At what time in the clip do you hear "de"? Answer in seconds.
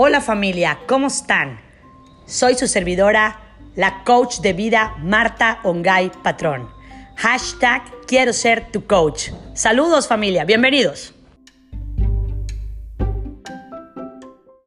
4.38-4.52